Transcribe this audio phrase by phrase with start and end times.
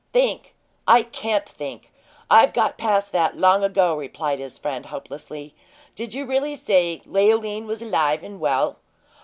[0.13, 0.55] "Think!
[0.87, 1.91] I can't think
[2.27, 5.53] I've got past that long ago!" replied his friend, hopelessly.
[5.93, 8.79] "Did you really say Leoline was alive and well?"